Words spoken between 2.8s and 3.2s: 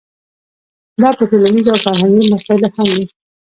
وي.